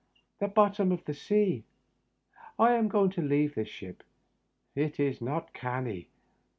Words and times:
"The 0.41 0.47
bottom 0.47 0.91
of 0.91 1.05
the 1.05 1.13
sea. 1.13 1.63
I 2.57 2.73
am 2.73 2.87
going 2.87 3.11
to 3.11 3.21
leave 3.21 3.53
this 3.53 3.67
ship. 3.67 4.01
It 4.73 4.99
is 4.99 5.21
not 5.21 5.53
canny." 5.53 6.07